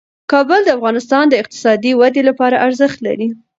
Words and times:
کابل 0.31 0.59
د 0.65 0.69
افغانستان 0.77 1.23
د 1.29 1.33
اقتصادي 1.41 1.91
ودې 1.99 2.21
لپاره 2.29 2.61
ارزښت 2.67 2.97
لري. 3.07 3.27